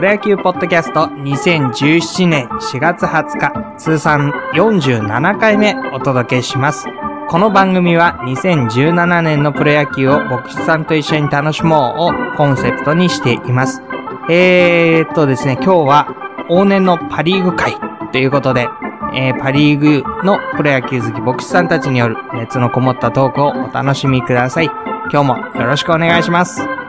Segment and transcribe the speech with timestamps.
[0.00, 6.86] プロ野球ポッドキャスト2017年4月20日通算47回目お届けします。
[7.28, 13.82] この番組は2017年のプロ野球を牧師さんと一緒に楽しもうをコンセプトにしています。
[14.30, 17.74] えーっとですね、今日は往年のパリーグ会
[18.10, 18.68] ということで、
[19.12, 24.70] えーパリーグのプロ野球好き牧師さんたちによる熱のこもったトークをお楽しみください。
[25.12, 26.79] 今日もよろしくお願いします。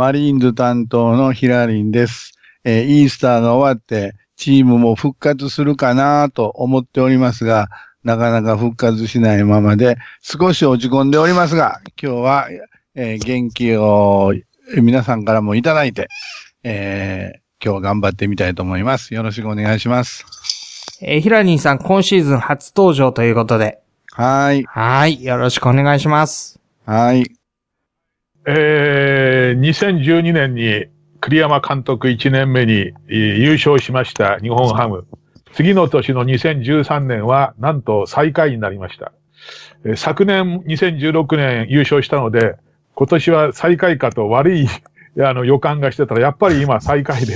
[0.00, 2.32] マリーンズ担当のヒラリンです。
[2.64, 7.68] えーイースターが終わって、チームも復活するかなと思っておりますが、
[8.02, 12.48] なかなか復活しないままで、少し落ち込んでおりますが、今日は、
[12.94, 14.32] えー元気を
[14.80, 16.08] 皆さんからもいただいて、
[16.64, 19.12] えー今日は頑張ってみたいと思います。
[19.12, 20.24] よろしくお願いします。
[21.02, 23.80] えーヒラリンさん今シーズン初登場ということで、
[24.12, 24.64] はーい。
[24.64, 26.58] はい、よろしくお願いします。
[26.86, 27.39] はーい。
[28.46, 30.86] えー2012年に
[31.20, 35.06] 栗山監督1年目にえー優勝しました日本ハム。
[35.52, 39.12] 次の年の2013年はなんと最下位になりました。
[39.84, 42.56] えー昨年2016年優勝したので、
[42.94, 44.68] 今年は最下位かと悪い
[45.20, 47.34] あの予感がしてたら、やっぱり今最下位で、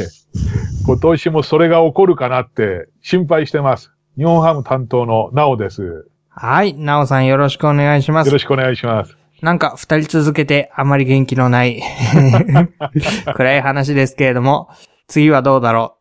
[0.87, 3.93] 今年もそれが起こるかなって心配してます。
[4.17, 5.83] 日本ハム担当のなおです。
[5.83, 8.39] よはい、なおさんよろしくお願いしますろ。
[8.39, 9.24] しくお願いします。
[9.43, 11.83] なんか二人続けてあまり元気のない
[13.35, 14.69] 暗い話ですけれども、
[15.07, 15.99] 次はどうだろ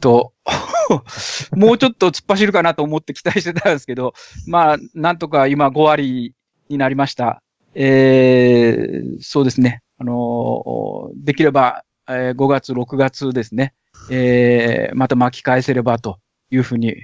[0.00, 0.32] と、
[1.54, 4.14] もうちょっと突っ走るかなと思って期待してたんですけど、
[4.46, 6.34] まあ、なんとか今5割
[6.68, 7.42] になりました。
[7.74, 9.82] えー、そうですね。
[9.98, 13.74] あのーできれば、えー5月、6月ですね。
[14.10, 16.18] えー、また巻き返せればと
[16.50, 16.96] いうふうに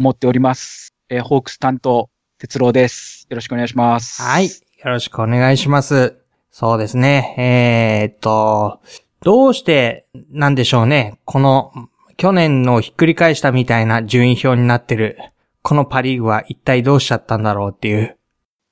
[0.00, 0.94] 思っております。
[1.08, 3.26] えーホークス担当、哲郎です。
[3.30, 4.22] よろしくお願いします。
[4.22, 4.50] うはい、
[4.84, 6.18] よろしくお願いします。
[6.52, 8.80] そうですね、えーっと、
[9.22, 11.72] どうしてなんでしょうね、この
[12.16, 15.18] 去年のひっくり返したみたいな順位表になってる、
[15.62, 18.16] このパリーグは一体どうしちゃったんだろうっていう。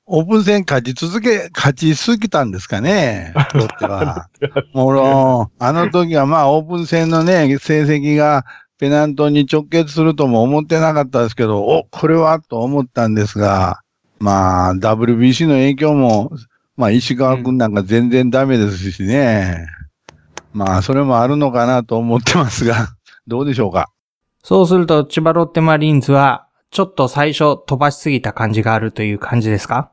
[0.07, 4.29] オープン戦勝ち続け、勝ちすぎたんですかね、ロッテは。
[4.75, 8.45] もろ、あの時はまあオープン戦のね、成績が
[8.79, 13.81] ペナントに直結するとも思ってなかったですけど、お、これはと思ったんですが、
[14.19, 16.31] まあ WBC の影響も、
[16.77, 19.67] まあ石川くんなんか全然ダメですしね。
[20.53, 22.89] まあそれもあるのかなと思ってますが、
[23.27, 23.91] どうでしょうか？
[24.43, 29.91] そうすると、千葉ロッテマリーンズは、ちょっと最初飛ばしすぎた感じがあるという感じですか？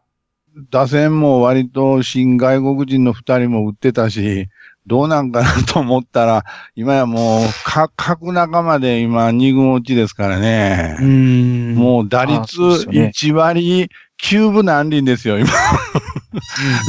[0.69, 4.49] 打線も割と新外国人の二人も打ってたし、
[4.85, 6.43] どうなんかなと思ったら、
[6.75, 10.97] 今やもう、か、各仲間で今二軍落ちですからね。
[11.01, 13.89] んもう打あ率そうですよね1割
[14.21, 15.49] 9分何厘ですよ、今。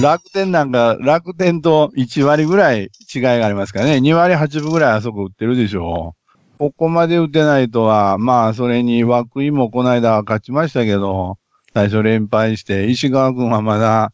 [0.02, 3.96] 楽天なんか、楽天と1割ぐらい違いがありますからね。
[3.96, 6.58] 2割8分ぐらいあそこ打ってるでしょう。
[6.58, 11.38] ここまで打てないとは、まあ、それに涌井もこの間勝ちましたけど、
[11.74, 14.12] 最初連敗して、石川君はまだ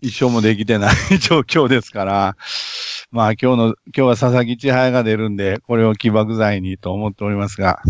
[0.00, 2.36] 一勝もできてない 状況ですから、
[3.12, 7.82] まあ今日の、今日は佐々木千早が出るんで、これを起爆剤にと思っておりますが、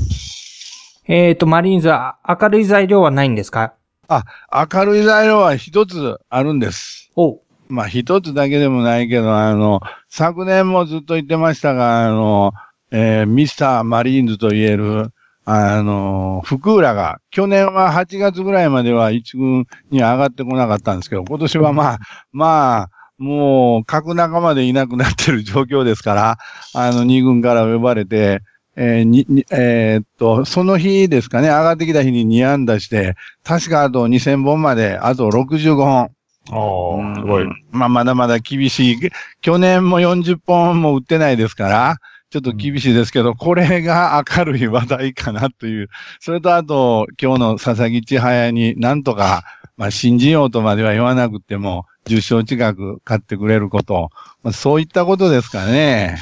[1.07, 3.75] えーと、マリーンズは明るい材料はないんですか？
[4.09, 7.11] 明るい材料は一つあるんです。
[7.17, 7.35] お。
[7.35, 12.53] うまあ一つだけでもないけど、あの、昨年もずっと言ってましたが、あの、
[12.91, 15.11] えーミスターマリーンズと言える、
[15.45, 21.99] あの、福浦が、去年は8月ぐらいまでは一軍に上がってこなかったんですけど、今年はまあ、
[22.33, 26.39] まあ、もう、各仲間でいなくなってる状況ですから、
[26.75, 28.41] あの、二軍から呼ばれて、
[28.77, 36.11] えーに、にえーっと、その日ですかね、上がってきた日に2安打して、確かあと2000本まで、あと65本。
[36.51, 37.45] おーすごい。
[37.71, 39.11] まあ、まだまだ厳しい。
[39.43, 41.97] 去年も40本も打ってないですから、
[42.31, 45.91] ちょっと厳しいですけど、これが明るい話題かなという。
[46.21, 49.45] それとあと、今日の佐々木千早になんとか、
[49.77, 54.11] まあ、信じようとまでは言わなくても、10勝近く勝ってくれること。
[54.43, 56.19] まあ、そういったことですかね。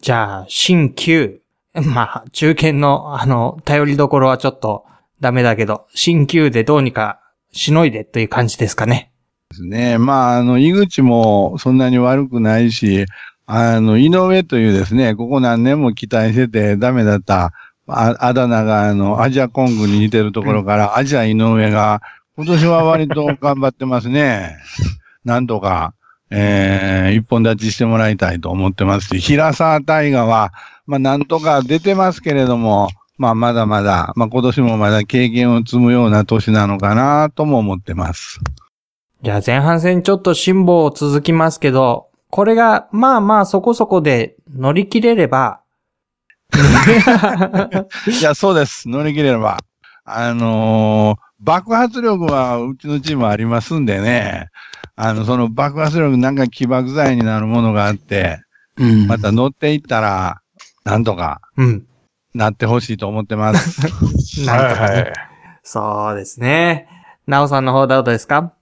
[0.00, 1.40] じゃあ、新旧。
[1.74, 4.84] まあ、中堅の、あの、頼りどころはちょっと
[5.20, 7.20] ダメだけど、新旧でどうにか
[7.52, 9.12] しのいでという感じですかね。
[9.50, 9.98] ですね。
[9.98, 13.06] まあ、あの、井口もそんなに悪くないし、
[13.46, 17.52] あの、井上というですね、ここ何年も期待しててダメだった、
[17.86, 22.02] ああだ名が、あの、アジアコングに似てるところから、アジア井上が、
[22.38, 24.58] 今年は割と頑張ってますね。
[25.24, 25.94] なんとか、
[26.30, 30.52] えー、一本立ちしてもらいたいと思ってますし、平沢大河は、
[30.86, 38.38] まあ、なんとか出てますけれども、まあ、まだまだ、まあ、今年もまだ経験を積むような年なのかなとも思ってます。
[39.20, 45.62] じゃあ前半戦ちょっと辛抱続きますけど、これがまあまあそこそこで乗り切れれば、
[48.06, 48.88] いや、そうです。
[48.88, 49.58] 乗り切れれば。
[50.04, 54.48] あのー爆発力はうちのチームありますんでね。
[54.96, 58.40] あの、その爆発力なんか起爆剤になるものがあって、
[58.76, 60.40] うんまた乗っていったら、
[60.84, 61.84] なんとかうん。
[62.34, 63.80] なってほしいと思ってます。
[64.46, 64.94] なんとかね。
[64.94, 65.12] はいはい。
[65.62, 66.88] そうですね。
[67.26, 68.52] なおさんの方どうですか？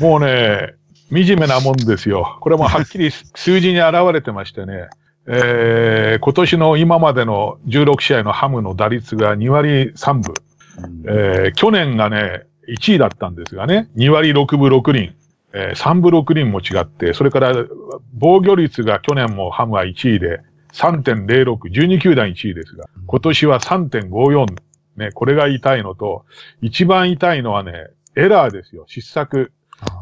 [0.00, 0.74] もうね、
[1.10, 2.38] 惨めなもんですよ。
[2.40, 4.88] これもはっきり数字に現れてましてね、
[5.28, 10.34] えー、今年の今までの16試合のハムの打率が2割3分。
[11.06, 15.14] えー、去年がね、1位だったんですがね、2割6分6厘、
[15.52, 17.54] えー、3分6厘も違って、それから
[18.14, 20.40] 防御率が去年もハムは1位で
[20.72, 24.46] 3.06、12球団1位ですが、今年は3.54、
[24.96, 26.24] ね、これが痛いのと、
[26.60, 27.72] 一番痛いのはね、
[28.16, 29.52] エラーですよ、失策。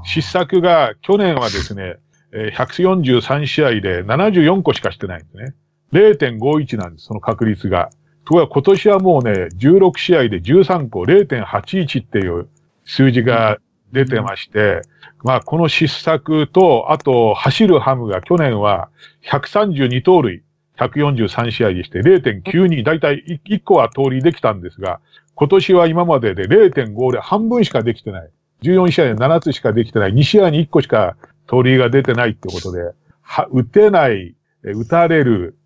[0.04, 1.96] 失策が去年はですね、
[2.32, 5.54] えー143試合で74個しかしてないんですね。
[5.92, 7.90] 0.51なんです、その確率が。
[8.24, 12.48] ところが今年はもうね、16試合で13個、0.81っていう
[12.84, 13.58] 数字が
[13.92, 14.82] 出てまして、
[15.22, 18.88] まあこの失策と、あと走るハムが去年は
[19.30, 20.42] 132盗塁、
[20.78, 25.00] 143試合でして0.92、だいたい1個は盗塁できたんですが、
[25.34, 28.30] 今年は今までで0.5で半分しかできてない。
[28.62, 30.14] 14試合で7つしかできてない。
[30.14, 31.16] 2試合に1個しか
[31.46, 32.92] 盗塁が出てないってことで、
[33.22, 35.56] は、打てない、打たれる、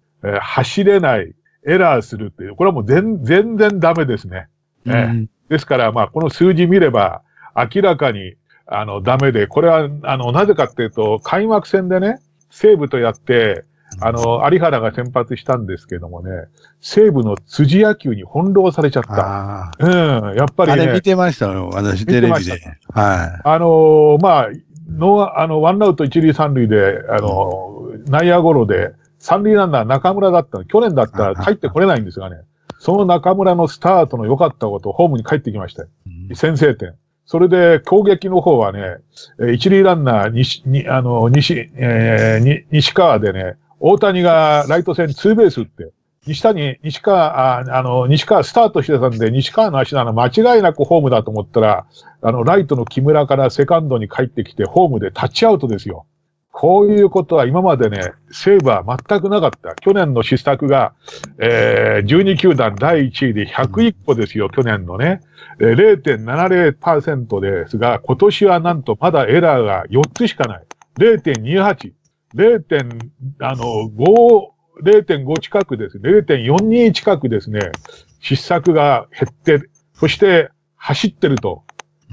[0.41, 1.33] 走れない、
[1.67, 4.49] エラーするっていう、これはもう全全然ダメですね。
[4.87, 7.23] うんえですから、まあ、この数字見れば、
[7.57, 8.35] 明らかに、
[8.67, 12.19] あの、ダメで、これは、あの、なぜかっていうと、開幕戦でね、
[12.51, 13.65] 西武とやって、
[14.01, 16.31] あの、有原が先発したんですけどもね、
[16.81, 19.69] 西武の辻野球に翻弄されちゃった。
[19.69, 20.73] あうん、やっぱあ。
[20.73, 20.89] ありね。
[20.89, 22.61] れ見てましたよ、私、テレビで。
[22.93, 24.49] はあのーまあ、
[24.91, 30.65] の、あの、ワンアウト一塁三塁で、あのー内野ゴロで、三塁ランナー中村だったの。
[30.65, 32.37] 去年だったら帰ってこれないんですがね。
[32.79, 35.89] その中村のスタートの良かったこと、ホームに帰ってきましたよ。
[36.31, 36.37] い。
[36.37, 36.95] 先制点。
[37.27, 38.99] それで攻撃の方はね、
[39.41, 45.91] えー一塁ランナー西、に、あの、西、えーに、西川でね、大谷がライト線ツーベース打って、
[46.27, 51.87] 西谷、西川、ああの、西川スタートしてたんで、西川の足なの間違いなくホームだと思ったら、
[52.23, 56.07] あの、ライトの木村からセカンドに帰ってきて、ホームでタッチアウトですよ。
[56.53, 59.75] こういうことは今までね、西武は全くなかった。
[59.77, 60.95] 去年の失策が、
[61.39, 65.21] えー、12球団第1位で101個ですよ、去年のね。
[65.61, 70.65] えー0.70%ですが、今年はなんとまだエラーが4つしかない。
[70.99, 71.93] 0.28。
[72.35, 73.11] 0.
[73.41, 75.99] あの、5、0.5近くです。
[75.99, 77.61] 0.42近くですね、
[78.21, 81.65] 失策が減って、そして走ってると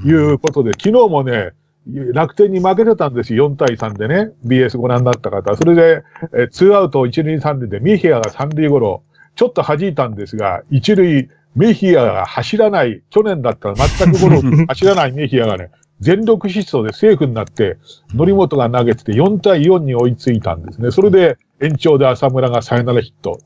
[0.06, 1.52] いうことで、昨日もね、
[1.88, 3.50] 楽天に負けてたんですよ。
[3.50, 4.32] 4対3でね。
[4.46, 5.56] BS ご覧になった方。
[5.56, 6.04] それで、
[6.34, 9.04] えーツーアウト1塁3塁でミヒアが3塁ゴロ、
[9.36, 15.70] ちょっと弾いたんですが、1塁、メヒアが走らない、去年だったら全くゴロ 走らないメヒアがね、
[16.00, 17.78] 全力疾走でセーフになって、
[18.18, 20.92] 則本が投げてて4対4に追いついたんですね。
[20.92, 23.40] それで延長で浅村がサヨナラヒット。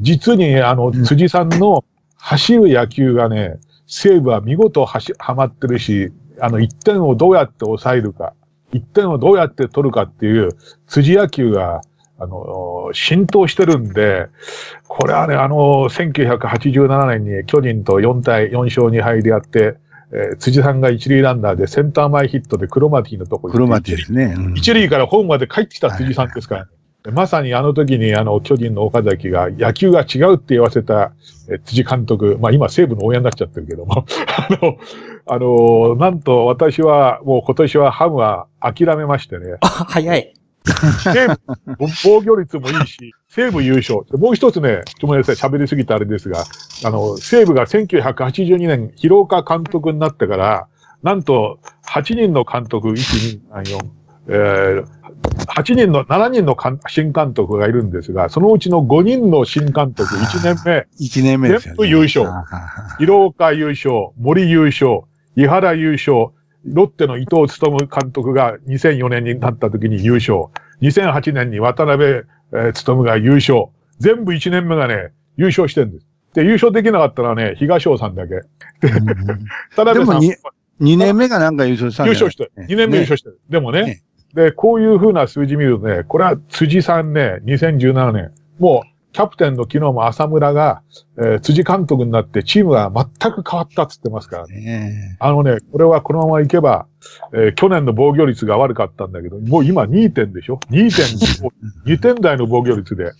[0.00, 1.84] 実に、あの、辻さんの
[2.16, 8.34] 走る野球がね、西武は見事はし、はまってるし、あの、1点をどうやって抑えるか、
[8.72, 10.50] 1点をどうやって取るかっていう、
[10.86, 11.80] 辻野球が、
[12.18, 14.28] あの、浸透してるんで、
[14.88, 19.76] これはね、あの、1987年に巨人と4対4勝2敗でやって、
[20.12, 24.34] えー辻さんが一塁ランナーでセンター前ヒットでクロマティのとこクロマティですね。
[24.36, 24.54] うん。
[24.56, 26.68] 一塁からホームまで帰ってきた辻さんですから、
[27.02, 31.12] でまさにあの時にあの巨人の岡崎が野球が違うって言わせた
[31.48, 34.78] え辻監督、まあ今西武の応援になっちゃってるけども、 あの、
[35.26, 40.32] あの、なんと私はもう今年はハムは諦めましてね、あ、早い。
[41.02, 41.38] 西武、
[42.04, 44.00] 防御率もいいし、 西武優勝。
[44.10, 46.44] でもう一つね、ごめんなさい、喋りすぎたあれですが、
[46.84, 50.66] あの、西武が1982年、広岡監督になってから、
[51.02, 53.86] なんと、8人の監督、1、2、3、4、
[54.28, 54.86] えー、
[55.46, 61.76] 8人の、7人の監新監督がいるんですが、そのうちの5人の新監督、1年目、一年目ですよね。
[61.76, 62.26] 全部優勝
[62.98, 65.02] 広岡優勝、森優勝、
[65.36, 66.28] 井原優勝、
[66.64, 70.46] ロッテの伊藤勤監督が2004年になった時に優勝。
[70.82, 73.66] 2008年に渡辺、えー勤が優勝。
[73.98, 76.06] 全部1年目がね、優勝してるんです。
[76.34, 78.34] で、優勝できなかったらね、東尾さんだけ。
[79.76, 80.34] 渡辺さんでもに
[80.78, 82.52] 二年目がなんか優勝した優勝してる。
[82.56, 83.40] 2年目優勝してる。
[83.48, 84.02] でもねね
[84.34, 90.82] で、こういう風な数字見るとね、これは辻さんね、2017年、もう、キャプテンの昨日も浅村が、
[91.16, 94.60] えー辻監督になってチームが全く変わったっつってますからね。
[94.60, 96.86] ねあのね、これはこのままいけば、
[97.32, 101.46] えー去年の防御率が悪かったんだけど、もう今2点でしょ ?2 点、
[101.96, 103.12] 2点台の防御率で。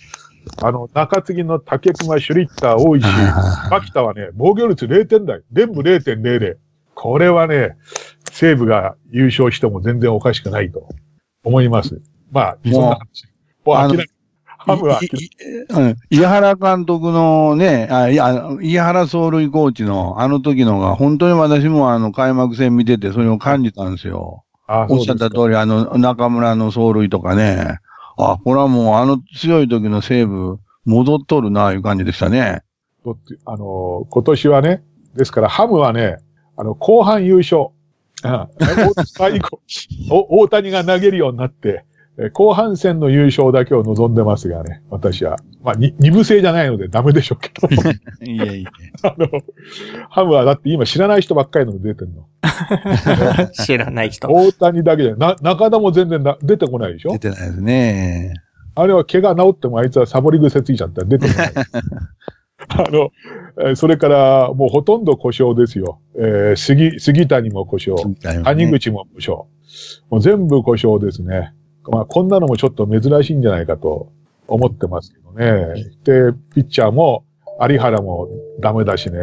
[0.63, 3.07] あの、中継ぎの竹熊、シュリッター、大石、
[3.71, 5.41] 牧田はね、防御率0点台。
[5.51, 6.57] 全部0.00。
[6.95, 7.75] これはね、
[8.31, 10.89] 西武が優勝しても全然おかしくないと
[11.43, 12.03] 思います。
[12.31, 13.25] まあ、そんな話。
[13.65, 14.05] もう諦め、
[14.67, 24.45] ハムは諦めいいうん井原監督のね、あいや井原走塁コーチのあの時のが、本当に私もあの開幕戦見ててそれを感じたんですよ。
[24.67, 27.79] あおっしゃった通り、あの中村の走塁とかね。
[28.19, 32.63] あ、これはもうあの強い時の西武、戻っとるな、いう感じでしたね。
[33.45, 34.83] あの、今年はね、
[35.15, 36.17] ですからハムはね、
[36.57, 37.69] あの、後半優勝。
[38.25, 39.61] うん、オールスター以降
[40.11, 41.96] お大谷が投げるようになって、え
[42.33, 45.37] 後半戦の優勝だけを望んでますがね、私は。
[45.63, 47.69] まあ、に二部制じゃないのでダメでしょうけど。
[48.25, 48.71] いやいや。
[49.03, 49.29] あの、
[50.09, 52.27] ハムはだって今知らない人ばっかりの出てるの。
[53.53, 54.29] 知らない人。
[54.29, 58.33] 大谷だけで、な、中田も全然な出てこないでしょ出てないですね。
[58.75, 61.53] あれは怪我治ってもあいつはサボり癖ついちゃったら出てこない。
[62.69, 63.11] あの、
[63.61, 66.01] えーそれからもうほとんど故障ですよ。
[66.19, 68.03] えー杉、杉谷も故障。
[68.17, 69.43] 谷口も故障。
[70.11, 71.53] もう全部故障ですね。
[71.91, 74.13] まあこんなのもちょっと珍しいんじゃないかと
[74.49, 75.85] 思ってますけどね。
[76.05, 77.25] で、ピッチャーも
[77.61, 78.29] 有原も
[78.61, 79.19] ダメだしね。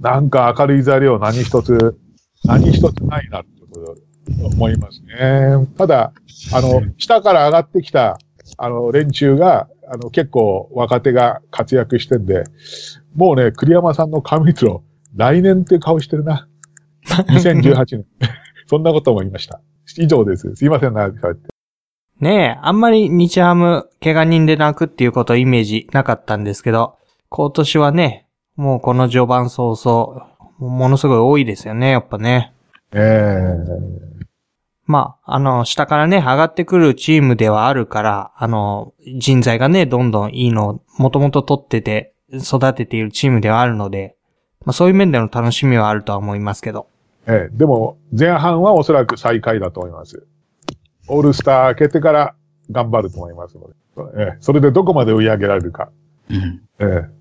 [0.00, 1.96] なんか明るい材料何一つ、
[2.44, 3.56] 何一つないなって
[4.44, 5.66] 思いますね。
[5.76, 6.12] ただ、
[6.52, 8.18] あの、下から上がってきた、
[8.58, 12.44] あの、連中が、あの、結構若手が活躍してんで、
[13.14, 14.78] もうね、栗山さんの神光
[15.14, 16.48] 来年って顔してるな。
[17.06, 18.06] 2018年。
[18.68, 19.60] そんなことも言いました。
[19.96, 20.54] 以上です。
[20.56, 21.55] すいません、長く喋って。
[22.20, 26.96] ねえ、あんまり日ハム、怪我人で泣くっていうことイメージなかったんですけど、
[27.28, 30.26] 今年はね、もうこの序盤早々、
[30.58, 32.54] ものすごい多いですよね、やっぱね。
[32.92, 33.54] え
[34.86, 44.16] まあ、あの、下からね、上がってくるチームではあるから、あの、人材がね、どんどんいいのをもともと取ってて、育てているチームではあるので、
[44.64, 46.86] まあそういう面での楽しみはあるとは思いますけど。
[47.26, 50.26] えええでも、前半はおそらく最下位だと思います。
[51.08, 52.34] オールスター明けてから
[52.70, 53.74] 頑張ると思いますので。
[54.18, 55.90] ええそれでどこまで追い上げられるか。
[56.30, 57.16] うんええ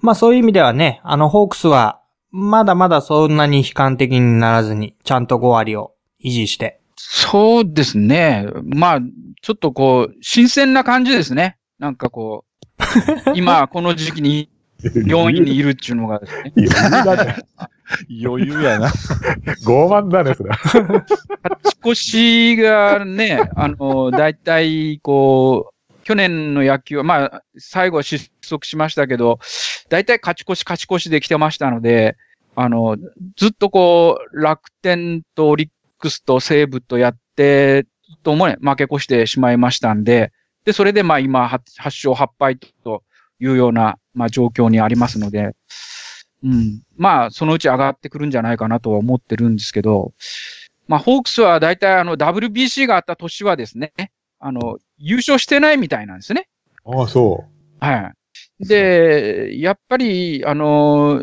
[0.00, 5.92] まあそういう意味ではね、あの、ホークスは、まだまだそんなに悲観的にならずに、ちゃんと5割を
[6.22, 6.80] 維持して。
[6.96, 8.46] そうですね。
[8.64, 9.00] まあ、
[9.42, 11.58] ちょっとこう、新鮮な感じですね。
[11.78, 14.50] なんかこう、 今この時期に
[14.82, 16.52] 4位にいるっていうのがですね。
[16.56, 17.36] 余裕だね。
[18.24, 18.88] 余裕やな。
[19.66, 20.50] 傲慢だね、それ。
[20.50, 21.04] 勝
[21.64, 29.40] ち越しがね、あの、大体、こう、去年の野球は、まあ、最後は失速しましたけど、
[29.88, 32.16] 大体勝ち越し勝ち越しで来てましたので、
[32.54, 32.96] あの、
[33.36, 35.68] ずっとこう、楽天とオリッ
[35.98, 37.86] クスと西武とやって、
[38.22, 40.32] ともね、負け越してしまいましたんで、
[40.64, 43.02] で、それでまあ今、8勝8敗と
[43.40, 45.54] いうような、まあ状況にありますので、
[46.42, 46.82] うん。
[46.96, 50.12] まあ、そのうち上がってくるんじゃないかなとは思ってるんですけど、
[50.86, 53.92] まあ、ホークスは大体あの WBC があった年はですね、
[54.38, 56.48] あの、優勝してないみたいなんですね。
[56.84, 57.44] ああ、そ
[57.80, 58.12] は
[58.60, 58.66] い。
[58.66, 61.20] で、やっぱり、あの、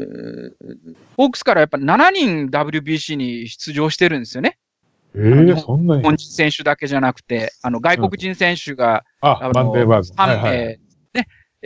[1.17, 4.57] ホークスからやっぱ7人 WBC に出場してるんですよね。
[5.13, 5.27] う。
[5.27, 6.01] ええそんなに。
[6.01, 10.13] 日本人選手だけじゃなくて、あの、外国人選手が、ああ、マンデーバーズ。
[10.13, 10.79] 3名、ね、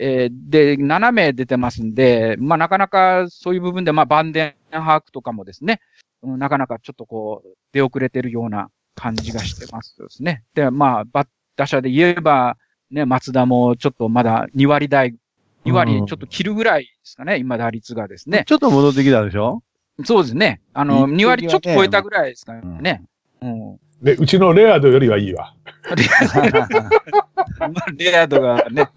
[0.02, 5.80] えーで、7名出てますんで、まあ、なかなかそういう部分で、まあ、バンデンハークとかもですね、
[6.22, 10.42] うんなかなかちょっとこう、出遅れてるような感じがしてますですね。
[10.54, 12.56] で、まあ、バッ打者で言えば、
[12.90, 15.14] ね、松田もちょっとまだ2割台、
[15.66, 18.44] 2割ちょっと切るぐらいですかね、今打率がですね。
[18.46, 19.62] ちょっと戻ってきたでしょ？
[20.04, 20.62] そうですね。
[20.72, 23.02] あの、いい2割ちょっと超えたぐらいですかね。
[23.42, 23.78] うん。
[24.02, 25.54] で、うちのレアードよりはいいわ。
[25.84, 25.92] ま
[27.60, 28.88] あレアードがね、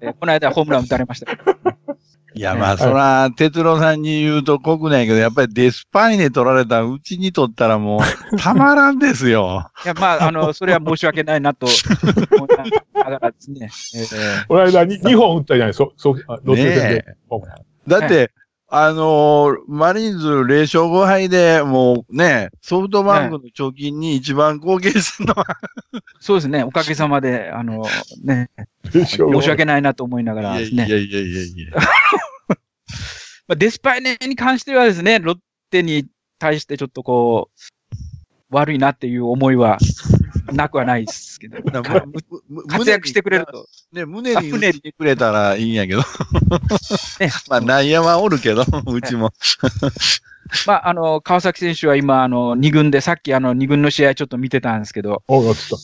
[0.00, 1.52] えーこの間ホームラン打たれましたけど。
[2.34, 8.00] いや、まあ、そら、哲郎さんに言うと濃くないけど、やっぱりデスパイネ取られたうちに取ったらもう、
[8.36, 9.70] たまらんですよ。
[9.86, 11.64] いや、まあ、あの、それは申し訳ないなと
[12.36, 12.48] 思い
[12.92, 13.70] ながらですね。
[13.94, 17.16] えーこの間に2本打ったじゃない、そ、そ、あロッテ戦ねで。
[17.30, 18.30] ホームランだって、
[18.68, 25.46] あのーマリーンズ0勝5敗で、もうね、ソフトバンクの貯金に一番貢献するのは、
[26.18, 26.64] そうですね。
[26.64, 27.86] おかげさまで、あの、
[28.24, 28.50] ね、
[28.92, 30.86] でしょ申し訳ないなと思いながらですね。
[30.86, 31.72] いやいやいやいやいや。
[33.46, 35.38] まあ、デスパイネに関してはですね、ロッ
[35.70, 36.06] テに
[36.40, 37.96] 対してちょっとこう、
[38.50, 39.78] 悪いなっていう思いは、
[40.56, 41.58] なくはないですけど。
[42.68, 43.46] 活躍してくれる。
[43.46, 43.66] と。
[43.92, 46.00] ね、胸にあ胸にくれたらいいんやけど。
[47.20, 49.32] ね まあ、内野はおるけど、 うちも。
[50.66, 55.76] まあ、あの、川崎選手は今、あの、二軍で、さっきあの、二軍の試合ちょっと見てたんですけど、おやってた。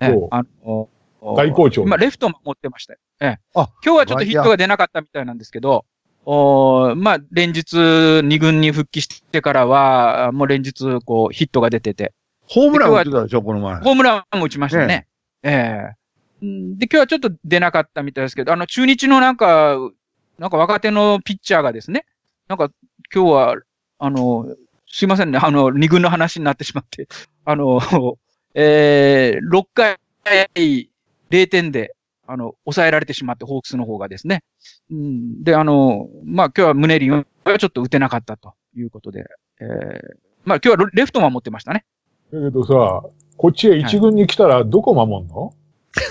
[0.00, 0.88] えそうあの、
[1.36, 2.98] 大好調今、レフトも持ってましたよ。
[3.20, 3.38] ええ。
[3.54, 5.84] あ今日はちょっとヒットが出なかったみたいなんですけど、
[6.24, 12.12] おまあ、連日二軍に復帰してからは、もう連日、こう、ヒットが出てて、
[12.48, 13.76] ホームラン打ってたでしょ、この前。
[13.76, 15.06] ホームランも打ちましたね。
[15.42, 15.94] え
[16.42, 19.78] えんで、今日はちょっと出なかったみたいですけど、あの、中日のなんか、
[20.38, 22.04] なんか若手のピッチャーがですね、
[22.48, 22.70] なんか
[23.14, 23.56] 今日は、
[23.98, 24.46] あの、
[24.88, 27.08] すいませんね、あの、二軍の話になってしまって、
[27.44, 27.80] あの、
[28.54, 29.98] えー、6回、
[31.30, 31.94] 0点で、
[32.26, 34.42] あの、抑えられてしまって、ホークスの方がですね。
[34.90, 37.24] うん、で、あの、まあ、今日はムネリンは
[37.58, 39.24] ちょっと打てなかったということで、
[39.60, 39.68] えー、
[40.44, 41.84] まあ、今日はレフトも持ってましたね。
[42.32, 43.02] だけどさ、
[43.36, 45.52] こっちへ一軍に来たらどこ守んの、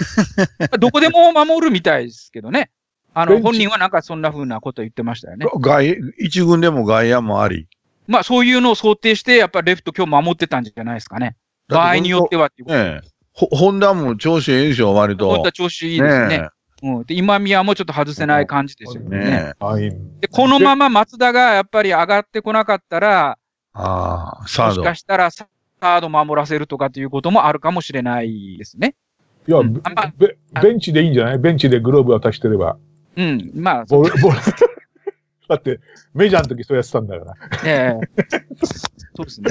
[0.80, 2.70] どこでも守るみたいですけどね。
[3.14, 5.46] あの、本人はなんかそんな風なこと言ってましたよね。
[5.60, 7.68] 外、一軍でも外野もあり。
[8.08, 11.36] まあそういうのを想定して、やっぱりレフト今日守ってたんじゃないですかね。
[11.68, 12.78] 場合によってはっていうこと。
[12.78, 13.08] ねえ。
[13.34, 15.28] ほ、ホンダも調子ええでしょ、割と。
[15.28, 16.50] 本当は調子いいですね。
[16.84, 17.04] うん。
[17.04, 19.18] で、今宮もちょっと外せない感じですよね。
[19.18, 19.64] ねえ。
[19.64, 19.90] はい。
[20.20, 23.38] で、このまま松田がやっぱり上がってこなかったら、
[23.74, 24.96] ああ、サードもしか。
[24.96, 28.96] したらサード守らせるとかっていうこともあるかもしれないですね。
[29.48, 29.82] いや、うんベ
[30.18, 31.40] ベベンチでいいんじゃない？
[31.40, 32.78] ベンチでグローブ渡してれば。
[33.18, 33.52] うん。
[33.56, 34.40] まあ、ボール、ボール。
[35.50, 35.80] だって、
[36.14, 37.34] メジャーの時そうやってたんだから。
[37.66, 38.24] ええ
[39.16, 39.50] そうですね。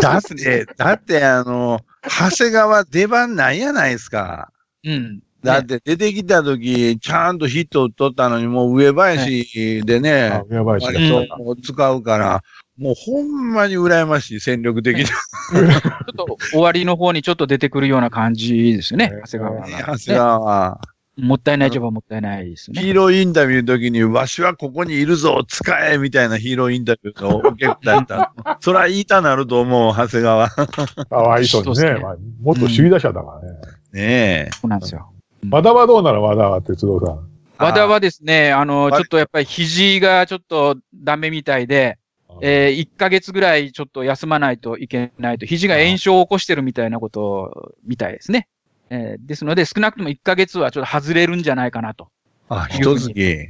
[0.00, 4.50] だって、だってあの、長谷川出番ないやないですか。
[4.84, 5.20] うん。
[5.42, 11.36] だって出てきた時、ちゃんとヒット打っとったのに、もう上林でねあ、宮林割が。
[11.36, 12.42] と使うから、
[12.78, 15.04] もうほんまに羨ましい、戦力的に。
[15.04, 19.68] ちょっと終わりの方にちょっと出てくるような感じですねね、長谷川が。
[19.68, 20.80] 長谷川は。
[21.16, 22.82] もったいないといえばもったいないですね。
[22.82, 28.32] ヒーローインタビューの時に、わしはここにいるぞ、使えみたいなヒーローインタビューが受け答えた。
[28.60, 30.48] そら言いたなると思う、長谷川。
[30.48, 33.58] かわいそうですねまあ、元首位打者だからね。
[33.92, 34.50] ねえ。
[34.60, 35.08] そうなんですよ。
[35.48, 37.28] 和田はどうなの和田は哲道さん。
[37.58, 41.98] 和田はですね、あの、はいちょっとやっぱり肘がちょっとダメみたいで、
[42.42, 48.48] えー、1ヶ月ぐらいちょっと休まないといけないと、肘が炎症を起こしてるみたいなことみたいですね。
[48.90, 52.08] えーですので、少なくとも1ヶ月はちょっと外れるんじゃないかなと。
[52.48, 53.48] あ、一月。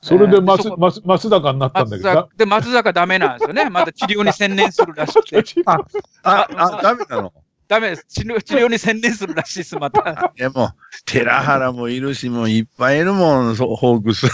[0.00, 3.70] それで松松松坂になったんだ松けど坂、で、松坂ダメなんですよね。
[3.70, 5.42] まだ治療に専念するらしくて。
[5.64, 7.32] あ、あ、ダメなの？
[7.74, 8.06] ダメです。
[8.08, 10.32] 治療治療に専念するらしいです、また。
[10.36, 10.70] でも、
[11.04, 14.26] 寺原もいるし、もういっぱいいるもん、そうホークス。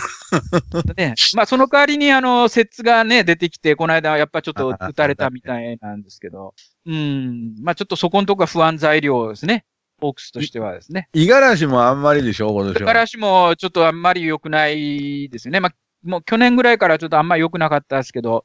[0.96, 1.14] ね。
[1.35, 6.55] まあ、その代わりに、あの、節がね、出てきて、この間はやっぱちょっと打たれたみたいなんですけど、
[6.87, 7.55] うん。
[7.62, 9.64] まあ、ちょっとそこのとこが不安材料ですね。
[10.00, 11.09] ホークスとしてはですね。
[11.14, 12.81] 五十嵐もあんまりでしょ、今年は。
[12.81, 15.61] だからしもちょっとあんまり良くないですよね。
[15.61, 18.44] まあ、もう去年ぐらいからちょっとあんまり良くなかったですけど、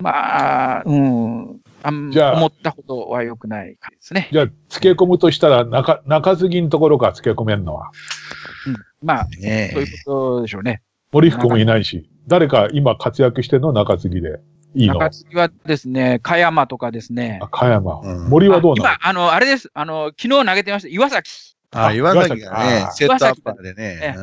[0.00, 1.60] まあ、うん。
[1.82, 4.28] あんじゃあ思ったほどは良くないですね。
[4.32, 7.90] じゃあ、つけ込むとしたら、中、中継ぎのところからつけ込めんのは。
[9.02, 10.82] まあ、ねそういうことでしょうね。
[11.12, 13.72] 森福もいないし、誰か今活躍してんの？
[13.72, 14.40] 中継ぎで。
[14.74, 14.94] いいの？
[14.94, 17.48] 中継ぎはですね、加山とかですねあ、。
[17.48, 18.00] 加山。
[18.00, 18.88] うん森はどうなの？
[18.88, 19.70] あ今、あの、あれです。
[19.74, 20.88] あの、昨日投げてました。
[20.88, 21.30] 岩崎
[21.70, 24.16] あ、岩崎がねあ、セットアッパーでね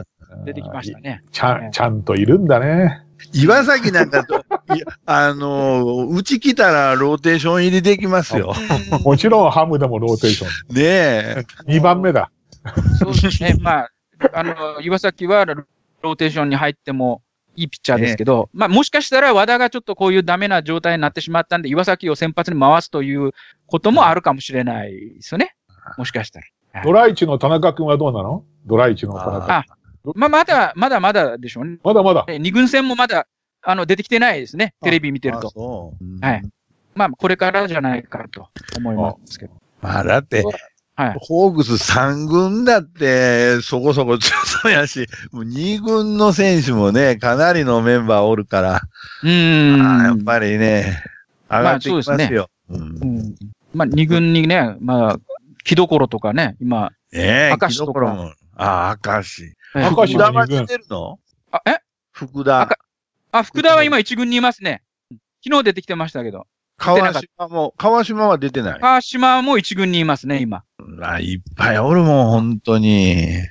[0.45, 1.21] 出てきましたね。
[1.31, 3.05] ちゃん、ちゃんといるんだね。
[3.33, 8.53] 岩崎なんかと、いや、あの、うち来たらローテーション入りできますよ。
[9.03, 10.75] もちろんハムでもローテーション。
[10.75, 11.45] ねえ。
[11.67, 12.31] 2番目だ。
[12.99, 13.55] そうですね。
[13.59, 13.91] まあ、
[14.33, 17.21] あの、岩崎はローテーションに入っても
[17.55, 23.31] いいピッチャーですけど、まあもしかしたら和田がちょっとこういうダメな状態になってしまったんで、岩崎を先発に回すという
[23.67, 25.55] こともあるかもしれないですよね。
[25.97, 26.83] もしかしたら。
[26.83, 28.45] ドライチの田中君はどうなの？
[28.65, 29.57] ドライチの田中。
[29.57, 29.65] あ
[30.15, 31.77] まあまだ、まだまだでしょうね。
[31.83, 32.25] まだまだ。
[32.27, 33.27] え二軍戦もまだ、
[33.61, 34.73] あの、出てきてないですね。
[34.81, 35.93] テレビ見てるあと。
[36.21, 36.41] はい。
[36.95, 39.53] まあ、これからじゃないかと思いますけど。
[39.81, 40.43] まあ、だって、
[40.95, 41.15] はい。
[41.19, 48.81] ホークス3軍だって、そこそこ強そうやし、もう2軍の選手もね、かなりのメンバーおるから、
[49.23, 50.03] うーん。
[50.03, 51.03] やっぱりね、
[51.49, 53.35] 上がってきますまあそうんうん。
[53.73, 55.19] まあ、二軍にね、まあ、
[55.63, 57.81] 木所とかね、今、ねえ、明石。
[58.55, 59.53] ああ、明石。
[59.79, 61.19] は出二軍てるの
[61.51, 61.79] あ、え？
[62.11, 62.77] 福田赤。
[63.31, 64.81] あ、福田は今一軍にいますね。
[65.43, 66.47] 昨日出てきてましたけど。
[66.77, 68.79] 川島も、川島は出てない。
[68.79, 70.63] 川島も一軍にいますね、今。
[71.01, 73.27] あいっぱいおるもん、本当に。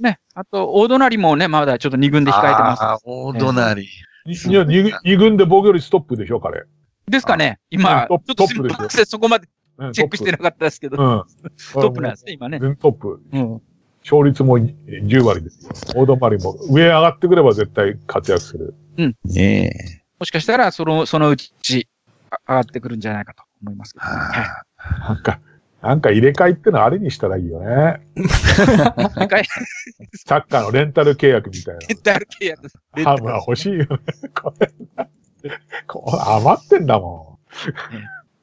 [0.00, 0.18] ね。
[0.34, 2.82] あと、大隣もね、まだちょっと二軍で控えてます。
[2.82, 3.82] ああ、大隣。
[3.82, 6.64] いや、二軍二軍で防御率トップでしょ、彼。
[7.06, 9.48] ですかね今、トップちょっとすみトップですよません、そこまで
[9.78, 11.24] うんチェックしてなかったですけど、うん。
[11.72, 12.58] トップなんですね、今ね。
[12.60, 13.20] 全トップ。
[13.32, 13.62] うん。
[14.02, 16.02] 勝率も10割ですよ。
[16.02, 18.74] 大止まりも上上がってくれば絶対活躍する。
[19.24, 20.02] ねえ。
[20.18, 21.88] もしかしたら、その、そのうち、
[22.30, 24.10] あ上がってくるんじゃないかと思いますけど、ね。
[24.12, 24.18] は
[24.76, 25.14] はい。
[25.14, 25.40] なんか、
[25.82, 27.66] なんか入れ替えってのはあれにしたらいいよね。
[27.66, 29.44] なんか、レ
[30.14, 32.78] サッカーのレンタル契約みたいンタル契約です。
[32.96, 33.30] レンタルな。
[33.32, 33.86] ハムは欲しいよね。
[34.34, 34.72] これ。
[35.86, 37.38] これ余ってんだも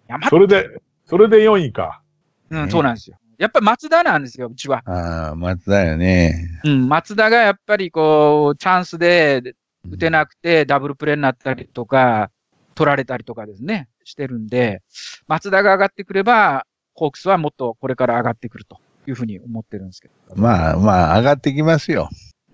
[0.08, 0.22] やん。
[0.30, 2.02] それで、それで4位か。
[2.50, 3.18] うん、そうなんですよ。
[3.38, 4.82] やっぱり松田なんですよ、うちは。
[4.86, 6.60] ああ、松田よね。
[6.64, 9.56] うん、松田がやっぱりこう、チャンスで
[9.90, 12.32] 打てなくてダブルプレーになったりとか、
[12.76, 14.82] 取られたりとかですね、してるんで、
[15.28, 20.14] 松田が上がってくれば、ホークスはもっとこれから上がってくるというふうに思ってるんですけど。
[20.36, 22.10] まあまあ、上がってきますよ。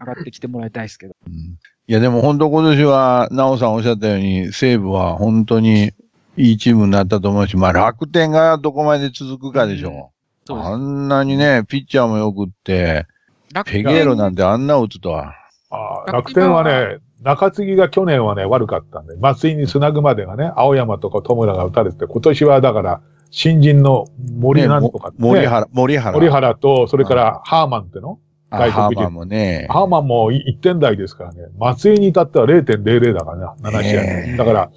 [0.00, 1.14] 上がってきてもらいたいですけど。
[1.26, 1.58] うん
[1.90, 5.92] いや、でも本当今年は、なおさんおっしゃったように、西武は本当に
[6.38, 10.46] いいチームになったと思うし、まあ楽天がどこまで続くかでしょう。
[10.46, 13.06] そうですあんなにね、ピッチャーもよくって、
[13.52, 15.34] 楽ペゲーロなんてあんな打つとは。
[15.70, 24.06] あー楽天はね、中継ぎが去年はね、悪かったんで、松井につなぐまでがね、青山とか戸村が打たれてて、今年はだから、新人の
[24.38, 26.12] 森なんとか、ね森原、森原。
[26.12, 29.66] 森原と、それからハーマンってのあ外国人ハーマンもね。
[29.68, 34.36] ハーマンも1点台ですからね、松井に至っては0.00だからな、7試合ね。
[34.38, 34.70] だから、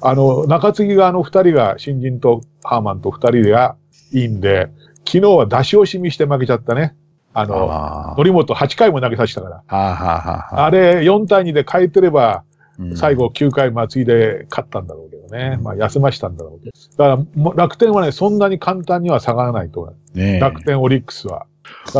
[0.00, 3.76] あの、中継ぎがあの2人が、新人とハーマンと2人が
[4.12, 4.70] いいんで、
[5.06, 6.94] 昨日は出し惜しみして負けちゃったね。
[7.34, 9.62] あの、あ森本8回も投げさせたから。
[9.68, 15.58] あ、はあ、れ、4対2で変えてれば、うん最後9回松井で勝ったんだろうけどね。
[15.60, 17.10] まあ休ましたんだろうけど。
[17.10, 20.16] だから楽天はね、そんなに簡単には下がらないと思う。
[20.16, 21.46] ねえ楽天オリックスは。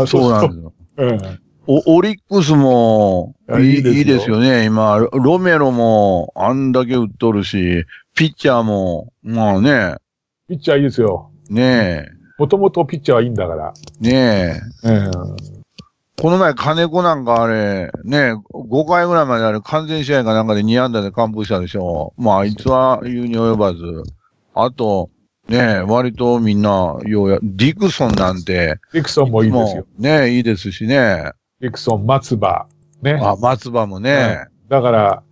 [0.06, 0.72] そうなんすですよ。
[0.98, 1.40] うん。
[1.66, 4.64] お、オリックスもいやいいいいですよいいですよね。
[4.64, 7.84] 今、ロロメロもあんだけ打っとるし、
[8.14, 9.96] ピッチャーも、まあね、
[10.48, 11.30] ピッチャーいいですよ。
[11.50, 12.08] ね
[12.38, 13.74] もともとピッチャーはいいんだから。
[14.02, 14.88] え、ねえ。
[14.88, 15.10] うん。
[16.20, 22.12] この前金子なんかあれ、ね、5回ぐらいまであれ完全試合かなんかで2安打で完封したでしょ。
[22.16, 24.02] まああいつは言うに及ばず。
[24.54, 25.10] あと、
[25.48, 29.86] ね、割とみんな、ようや、ディクソンなんて、ディクソンもいいですよ。
[29.98, 31.32] ね、いいですしね。
[31.60, 32.66] ディクソン、松葉。
[33.02, 33.18] ね。
[33.22, 34.46] あ、松葉もね。
[34.68, 35.22] だから、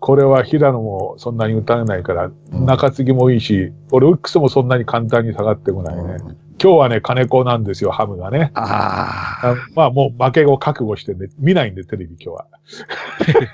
[0.00, 6.02] これは平野もそんなに打たれないから、うん中継ぎもいいし、オリックスもそんなに簡単に下がってこないね。
[6.02, 8.50] うん今日はね、金子なんですよ、ハムがね。
[8.54, 12.46] ああまあもう負けを覚悟してね、見ないんで、テレビ今日は。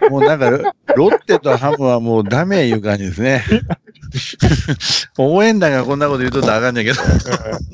[0.06, 0.58] あ、 もうなんか、ロ
[0.96, 3.42] ロッテとハムはもうダメいう感じですね。
[5.18, 7.00] 応援団がこんなこと言うとったらあかんねんけど。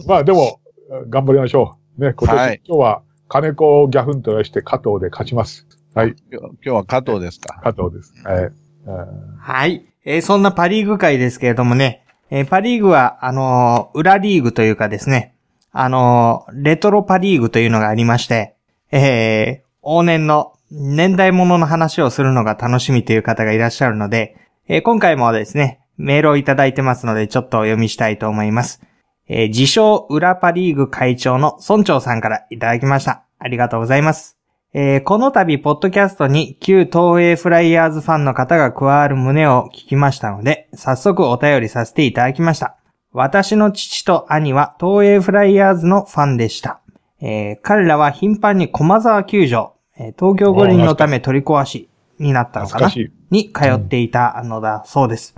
[0.06, 0.60] まあでも、
[1.08, 2.04] 頑張りましょう。
[2.04, 5.66] ね、今年、はい今日は金子をギャフンと出して加藤で勝ちます。
[5.94, 7.60] はい、今日は加藤ですか。
[7.62, 8.12] 加藤です。
[8.24, 8.44] はい。
[8.44, 9.84] うんはい。
[10.04, 15.34] えーそんなパリーグ界ですけれどもね、えーパリーグは、あのー裏リーグというかですね、
[15.72, 18.54] あのーレトロパリーグというのがありまして、
[18.90, 24.36] えー往年の年代物の話をするのが楽しみという方がいらっしゃるので、
[24.68, 28.82] えー今回もですね、メールをいただいてますので、ちょっとお読みしたいと思います。
[29.28, 33.24] えー自称裏パリーグ会長の村長さんからいただきました。
[33.38, 34.36] ありがとうございます。
[34.72, 42.76] えーこの度、ポッドキャストに旧東映フライヤーズファンの方が加わる旨を聞きましたので、早速お便りさせていただきました。
[43.12, 46.80] 私の父と兄は東映フライヤーズのファンでした。
[47.20, 52.90] えー彼らは頻繁に駒沢球場、えー東京五輪のため取り壊しになったのかな？
[53.30, 55.34] に通っていたのだそうです。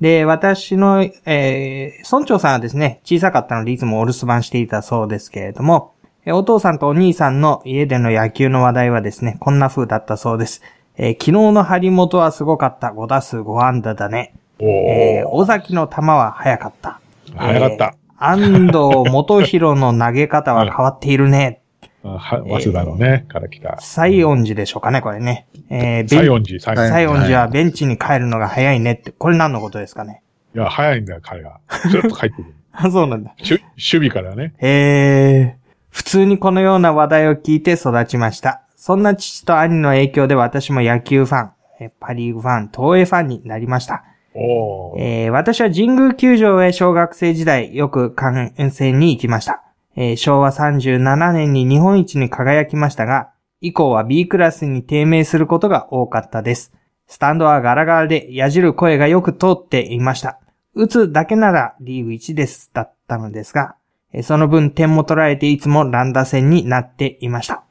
[0.00, 10.62] で、私の、えー村長さんはですね、小さかったのでいつもお留守番していたそうですけれども、えーお父さんとお兄さんの家での野球の話題はですね、こんな風だったそうです。
[10.96, 12.88] えー昨日の張本はすごかった。
[12.88, 14.34] 5打数5安打だね。
[14.60, 17.00] おえーー、尾崎の球は速かった。
[17.34, 17.94] 早かった。
[18.18, 21.60] 安藤元弘の投げ方は変わっているね。
[22.06, 23.76] うんは早稲田のね、から来た。
[23.80, 25.46] 西音寺でしょうかね、これね。
[25.70, 30.22] えー、西園寺、西音寺はベンチに帰るのが早いねって、これ何のことですかね？
[30.54, 31.60] いや、早いんだよ、彼が。
[31.90, 32.54] ずっと帰ってくる。
[32.72, 33.34] あ、そうなんだ。
[33.38, 34.52] 守守備からね。
[34.60, 38.62] えー、普通にこのような話題を聞いて育ちました。
[38.76, 44.04] そんな父と兄の影響で私も野球ファン、えパリーグファン、東映ファンになりました。
[44.34, 45.00] おー。
[45.00, 49.62] えー私は神宮球場へ小学生時代よく観戦に行きました。
[49.96, 53.30] えー昭和37年に日本一に輝きましたが、
[53.60, 56.72] 以降は B クラスに低迷することが多かったです。
[57.06, 60.38] スタンドはガラガラで矢じる声がよく通っていました。
[60.74, 63.76] 打つだけならリーグ1ですだったのですが、
[64.12, 67.62] えーその分点も取られていつも乱打戦になっていました。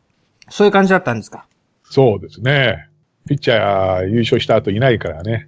[0.49, 1.45] そういう感じだったんですか？
[1.83, 2.89] そうですね。
[3.27, 5.47] ピッチャー優勝した後いないからね。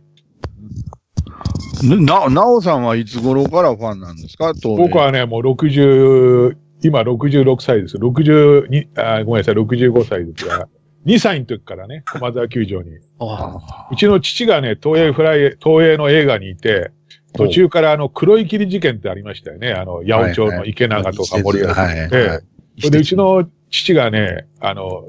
[1.83, 4.53] な、なおさんはいつ頃からファンなんですか？
[4.63, 7.97] 僕はね、もう60、今66歳です。
[7.97, 10.67] 62、あごめんなさい、65歳ですが、
[11.05, 12.91] 2歳の時からね、駒沢球場に。
[13.19, 16.91] あうちの父がね、東映フライ、東映の映画にいて、
[17.33, 19.71] 途中からあの、黒い霧事件ってありましたよね。
[19.71, 21.73] あの、八百長の池永とか森保。
[21.73, 25.05] それで、うちの父がね、あの、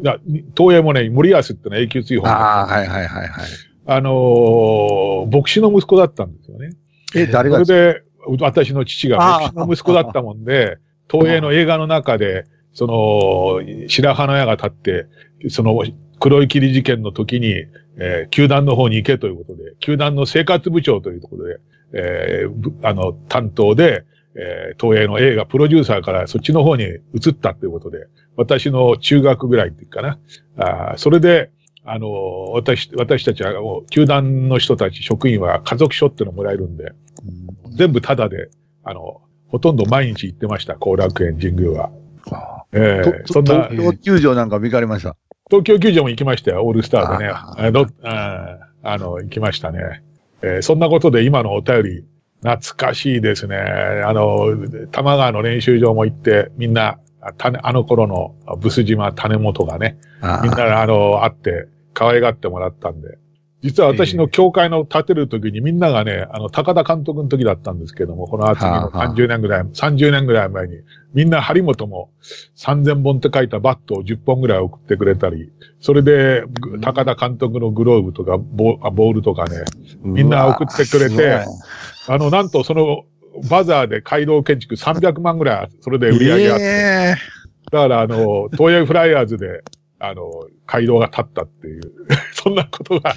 [0.56, 2.26] 東映もね、森保ってのは永久追放。
[2.26, 3.46] ああ、はいはいはいはい。
[3.90, 6.70] あのー牧師の息子だったんですよね。
[7.14, 8.02] え、誰がそれで、
[8.40, 10.76] 私の父が牧師の息子だったもんで、
[11.10, 15.06] 東映の映画の中で、その、白羽の矢が立って、
[15.48, 15.82] その、
[16.20, 17.66] 黒い霧事件の時に、
[18.00, 21.60] えー球団の方に行けということで、球団の生活部長というところで、
[21.94, 30.18] えーぶあの、担当で、えー東映の映画プロデューサーからそっちの方に移ったということで、私の中学ぐらいっていうかな。
[30.58, 31.50] あーそれで、
[31.84, 36.92] あの、私、私たちはもう、球団の人たち、職員は家族書っていうのもらえるんで、
[37.70, 38.50] 全部タダで、
[38.84, 41.90] あの、ほとんど毎日行ってました、後楽園神宮は。
[42.72, 45.16] ええとそんな、東京球場なんか行かれました？
[45.50, 47.30] 東京球場も行きましたよ、オールスターでね。
[47.30, 50.02] ああの、ああの、行きましたね。
[50.42, 52.04] えーそんなことで今のお便り、
[52.42, 53.56] 懐かしいですね。
[53.56, 54.46] あの、
[54.92, 63.18] 玉川の練習場も行って、みんな、あ種あの頃のブス島種本がね、あみんな、あの、会って、可愛がってもらったんで。
[63.62, 69.14] 実は私の教会の建てる時にみんながね、あの、高田監督の時だったんですけども、この厚みのはあはあ。
[69.14, 70.76] 30年ぐらい、30年ぐらい前に、
[71.12, 72.10] みんな張本も
[72.56, 79.64] 3000本って書いたバットを10本ぐらい送ってくれたり、それで、ぐ高田監督のグローブとかボールとかね、
[80.02, 81.44] みんな送ってくれて
[82.06, 83.04] あの、なんとその、
[83.50, 87.14] バザーで街道建築300万ぐらい、それで売り上げあって、え。
[87.70, 89.62] だから、あの、東映フライヤーズで、
[90.00, 91.82] あの、街道が立ったっていう、
[92.32, 93.14] そんなことが、あ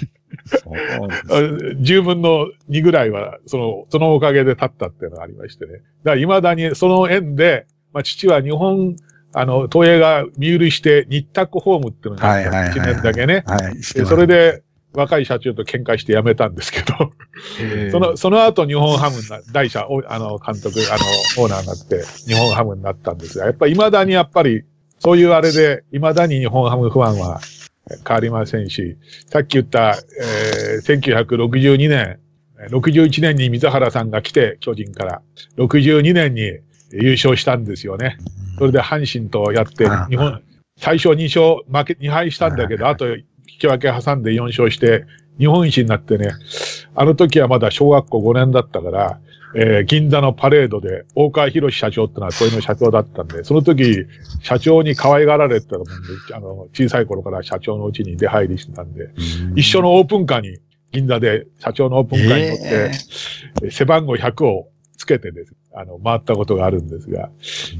[1.30, 5.72] 10分の2ぐらいは、その、そのおかげで立ったっていうのがありましてね。
[5.72, 8.96] だから、未だにその縁で、まあ、父は日本、
[9.34, 13.44] あの、東映が身売りして日卓ホームっていうのがあったはいはいはい1年だけね。
[13.46, 14.62] はい、それで、
[14.94, 17.12] 若い社長と喧嘩して辞めたんですけど、
[17.90, 20.98] その、その後日本ハムな、大社、おあの、監督、あ
[21.38, 24.64] の、オーナーになって、日本ハムになったんですが、やっぱり未だにやっぱり、
[25.02, 27.40] そういうあれで、未だに日本ハムファンは
[28.06, 32.20] 変わりませんし、さっき言った、えー、1962年、
[32.70, 35.22] 61年に水原さんが来て、巨人から、
[35.56, 36.42] 62年に
[36.92, 38.16] 優勝したんですよね。
[38.58, 40.40] それで阪神とやってあ、日本、
[40.76, 43.24] 最初2勝、負け、2敗したんだけど、あと引
[43.58, 45.04] き分け挟んで4勝して、
[45.40, 46.30] 日本一になってね、
[46.94, 49.20] あの時はまだ小学校5年だったから、
[49.54, 54.06] えー銀座のパレードで、大川博社長ってのは、これの社長だったんで、その時、
[54.42, 55.92] 社長に可愛がられてたもんで、
[56.34, 59.10] あの、小さい頃から社長のうちに出入りしてたんで、
[59.56, 60.58] 一緒のオープンカーに、
[60.92, 62.90] 銀座で社長のオープンカーに乗って、え
[63.66, 67.30] え背番号100をつけてです、あの、回ったことがあるんですが、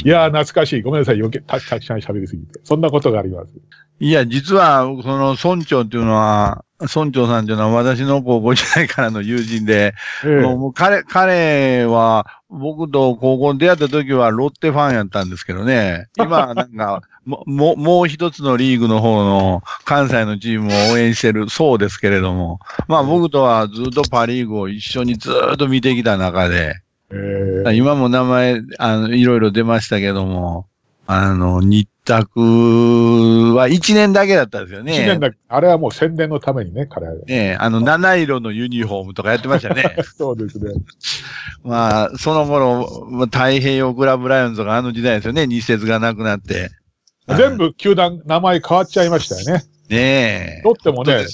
[0.05, 0.83] いやー、懐かしい。
[0.83, 1.17] ごめんなさい。
[1.17, 2.61] 余計、た、たくさん喋りすぎて。
[2.65, 3.53] そんなことがあります。
[4.01, 10.41] いや、実は、その村長っていうのは、村長さんっていうのは私の高校時代からの友人で、ええ。
[10.43, 27.75] もう彼、彼は、僕と高校に出会った時はロッテファンやったんですけどね、 今はなんか、ももう、もう一つのリーグの方の関西のチームを応援してるそうですけれども、まあ僕とはずっとパリーグを一緒にずっと見てきた中で、ええ。
[27.75, 30.67] 今も名前、あの、いろいろ出ましたけども、
[31.07, 32.41] あの、日卓
[33.55, 34.93] は1年だけだったんですよね。
[34.93, 37.15] 一年だけ、あれはもう宣伝のためにね、彼は。
[37.15, 39.97] ねえ、あの、七色のユニフォームとかやってましたね。
[40.17, 40.73] そうですね。
[41.65, 46.71] まあ、その頃、まあ太平洋クラブライオンズとかあの時代ですよね、日節がなくなって。
[47.29, 49.65] 全部球団、名前変わっちゃいましたよね。
[49.89, 50.63] ねえ。
[50.65, 51.27] ロッテもね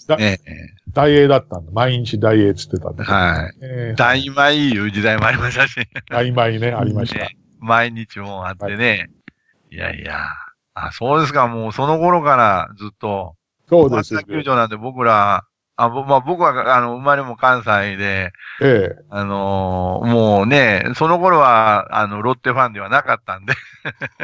[0.92, 1.70] 大英だったんだ。
[1.72, 3.04] 毎日大英っつってたんだ。
[3.04, 3.54] はい。
[3.62, 5.74] ええ大米いう時代もありましたし、
[6.10, 7.20] 曖昧ね、ありました。
[7.20, 9.08] ね毎日もあってね。
[9.10, 9.17] い、
[9.76, 10.26] やいや。
[10.74, 13.34] あ、そうですか、もうその頃からずっと、
[13.68, 14.14] そうです。
[14.14, 15.44] 松田球場なんて僕ら、
[15.80, 18.96] あ、ぼまあ僕は、あの、生まれも関西で、ええ。
[19.10, 23.52] あのーもうね、その頃は、あの、ロッテファンではなかったんで、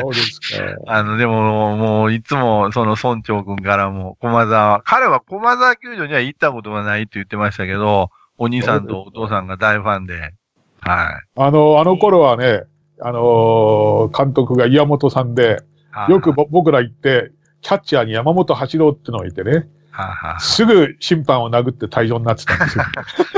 [0.00, 0.64] そうですか。
[0.92, 10.32] あの、でも、もう、いつも、その村長くんからも、駒沢、彼は駒沢球場には行ったことがないって言ってましたけど、お兄さんとお父さんが大ファンで、
[10.80, 12.64] はあの、あの頃はね、
[13.00, 15.62] あのー監督が岩本さんで、
[16.08, 16.10] い。
[16.10, 19.68] よくぼ僕ら行って、キャッチャーに山本八郎ってのがいてね、
[20.38, 22.84] すぐ審判を殴って退場になってたんですよ。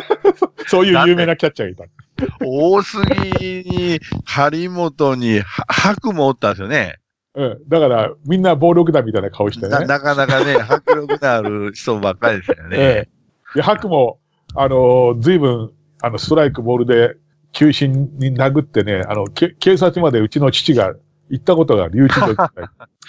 [0.66, 2.44] そういう有名なキャッチャーがいた。
[2.44, 6.96] 大杉に、張本に、は白もおったんですよね。
[7.34, 7.58] うん。
[7.68, 9.86] だから、みんな暴力団みたいな顔してなね。
[9.86, 12.76] なかなかね、迫力のある人ばっかりですよね。
[12.80, 13.08] え
[13.54, 13.56] え。
[13.56, 14.18] で、白も、
[14.54, 15.70] あのー、随分、
[16.02, 17.16] あの、ストライクボールで、
[17.56, 20.94] 球審に殴ってね、あの、け警察までうちの父が
[21.30, 22.38] 行ったことがある、留置の時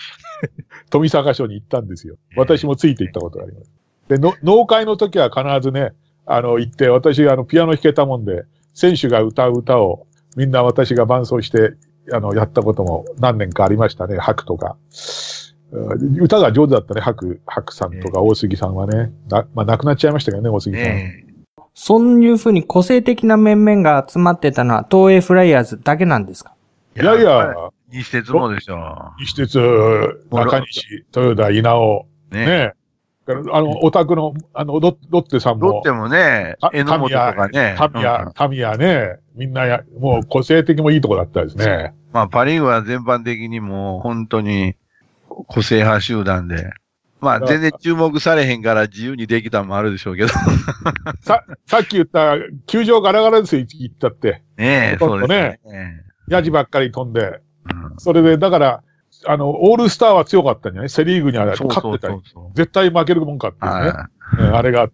[0.89, 2.15] 富坂署に行ったんですよ。
[2.37, 3.71] 私もついて行ったことがあります。
[4.07, 5.91] で、の農会の時は必ずね、
[6.25, 10.07] あの、行って、私、あの、ピアノ弾けたもんで、選手が歌う歌を、
[10.37, 11.73] みんな私が伴奏して、
[12.13, 14.77] あの、やったことも何年かありましたね、白とか。
[15.73, 19.11] うん歌が上手だったね、白、白さんとか大杉さんはね。
[19.27, 20.85] な、まあ、亡くなっちゃいましたけどね、大杉さん。
[20.85, 21.26] え
[21.79, 26.55] そういうふうに個性的な面々が集まってたのは東映フライヤーズだけなんですか？
[26.99, 27.53] いやいや、
[27.93, 29.11] 西鉄もでしょ。
[29.19, 29.59] 西鉄、
[30.31, 32.45] 中西、豊田、稲尾、ね。
[32.47, 32.73] ね。
[33.27, 37.75] あの、オタクの、あの、ロロッテさんもロッ、テもねあ、榎本とかね。
[37.77, 41.93] タミヤ、タミヤね、みんなや、もう個性的もいいとこだったですね。
[42.11, 44.75] まあ、パリーグは全般的にもう本当に
[45.29, 46.71] 個性派集団で。
[47.19, 50.29] まあ、全然注目されへんから自由にできたのもあるでしょうけど。
[51.21, 52.35] さ、さっき言った、
[52.67, 54.43] 球場ガラガラですよ、行ったって。
[54.57, 56.03] ねえ、そうですねね。
[56.27, 57.21] ヤジばっかり飛んで。
[57.21, 57.41] うん
[57.97, 58.83] それで、だから、
[59.25, 60.89] あの、オールスターは強かったんじゃない？
[60.89, 62.13] セリーグには勝そうそうってたり。
[62.13, 62.51] そうそう。
[62.55, 63.89] 絶対負けるもんかっていうね。
[63.89, 64.89] はうんあれが。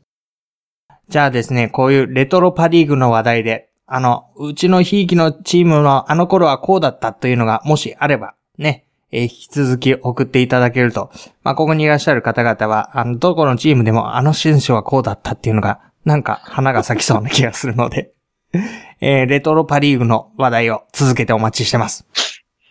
[1.09, 11.11] じゃあですね、こういうレトロパリーグの話題で、あの、うちのひいきのチームのあの頃はこうだったというのがもしあれば、ね、えー引き続き送っていただけると、
[11.43, 18.11] まあ、ここにいらっしゃる方々は、あの、どこのチームでもあの選手はこうだったっていうのが、なんか花が咲きそうな気がするので、
[18.99, 22.07] えーレトロパリーグの話題を続けてお待ちしてます。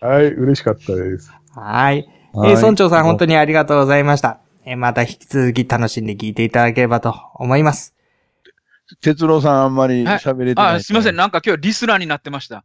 [0.01, 1.33] はい、嬉しかったです。
[1.55, 2.01] はい。
[2.01, 4.41] いえー村長さん本当にありがとうございました。
[4.65, 7.95] えーまた引き続き楽しんで聞いていただければと思います。
[9.01, 10.75] 哲郎さんあんまり喋れてない。
[10.77, 11.17] あ、すみません。
[11.17, 12.65] なんか今日リスナーになってました。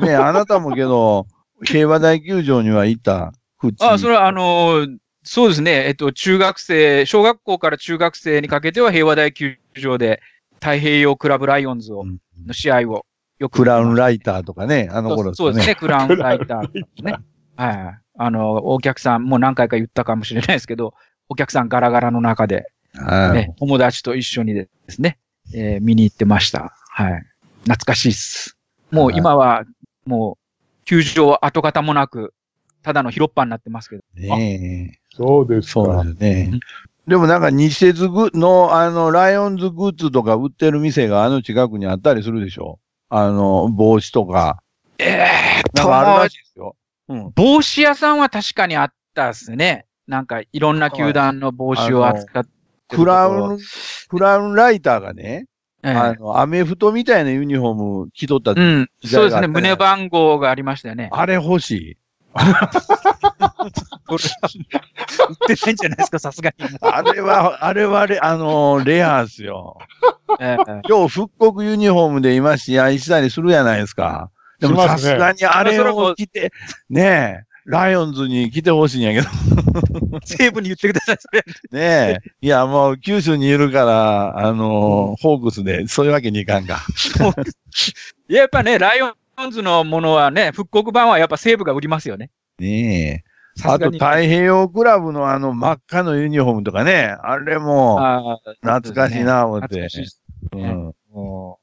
[0.00, 1.26] ねあなたもけど、
[1.64, 3.32] 平和大球場には行った。
[3.58, 5.86] ふっちあ、それはあのーそうですね。
[5.86, 10.20] えっと、中学生、小学校から中学生にかけては平和大球場で
[10.54, 13.06] 太平洋クラブライオンズを、うんの試合を
[13.38, 15.46] よくクラウンイライターとかね、あの頃ですね。
[15.46, 15.74] そうですね。
[15.76, 17.14] クラウンライターですね。
[17.56, 18.00] はい。
[18.18, 20.94] あの、お客さん、もう何回か言ったかもしれないですけど、
[21.28, 23.32] お客さんガラガラの中で、はい。
[23.32, 25.18] ね、友達と一緒にですね、
[25.54, 26.74] えー見に行ってました。
[26.90, 27.22] はい。
[27.62, 28.56] 懐かしいっす。
[28.90, 29.64] もう今は、
[30.04, 30.41] もう、
[30.92, 32.34] 球場跡形もなく、
[32.82, 34.02] ただの広っ端になってますけど。
[34.14, 34.98] ねえ。
[35.16, 35.72] そうですか。
[35.72, 36.60] そうですねうん。
[37.08, 42.78] でもなんか西鉄グの、あの、ライオンズグッズとか売ってる店があの近くにあったりするでしょ？
[43.08, 44.62] あの、帽子とか。
[44.98, 46.76] ええー、なんかあるらしいですよ。
[47.08, 47.32] うん。
[47.34, 49.86] 帽子屋さんは確かにあったっすね。
[50.06, 52.50] なんか、いろんな球団の帽子を扱って
[52.96, 53.58] クラろウン、
[54.10, 55.46] クラウンライターがね、
[55.84, 58.88] ええあの、アメフトみたいなユニフォーム着とった、うん。
[59.00, 59.48] 時そうですね。
[59.48, 61.08] 胸番号がありましたよね。
[61.12, 61.96] あれ欲しい。
[62.34, 62.44] 売
[65.32, 66.64] ってないんじゃないですか、さすがに。
[66.80, 69.78] あれは、あれはレ、あの、レアっすよ。
[70.40, 74.30] ええ今日復刻ユニフォームで今試合したりするじゃないですか。
[74.60, 76.52] でもさすがにあれを着て、
[76.88, 79.28] ねえ、ライオンズに来てほしいんやけど、
[80.24, 81.44] 西武に言ってください、それ。
[81.70, 82.30] ねえ。
[82.40, 86.80] いや、もう九州にいるから、あのホークスで、そういうわけにいかんか。
[88.28, 89.08] いややっぱね、ライオ
[89.46, 92.30] ンズのものはね、復刻版はやっぱ西武が売りますよね。
[92.58, 93.32] ねえ。
[93.64, 93.90] あと。
[93.90, 99.88] 太平洋クラブのあの真っ赤のユニフォームとかね、あれも懐かしいな、思って懐か。
[99.90, 100.22] しいです
[100.52, 100.94] うん。
[101.12, 101.58] も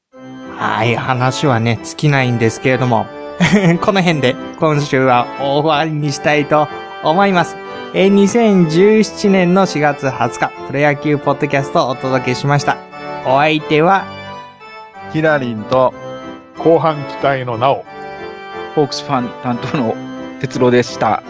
[0.56, 3.06] はい、話はね、尽きないんですけれども、
[3.80, 6.68] この辺で今週は終わりにしたいと
[7.02, 7.56] 思います。
[7.94, 12.76] えー2017年の4月20日、プロ野球ポッドキャストをお届けしました。
[13.26, 14.04] お相手は、
[15.12, 15.92] ヒラリンと、
[16.58, 17.78] 後半期待のなお。
[17.78, 17.84] う
[18.76, 19.96] ホークスファン担当の
[20.40, 21.22] 哲郎でした。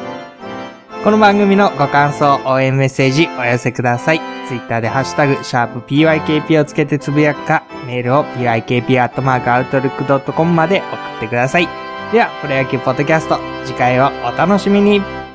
[1.03, 4.20] この番組のご感想、応援メッセージお寄せください。
[4.49, 10.85] ツイッターでハッシュタグ、シャープ PYKP をつけてつぶやくか、メールを PYKP.outlook.com まで送
[11.16, 11.89] ってください。
[12.12, 15.30] では、プロ野球ポッドキャスト、次回をお楽しみに。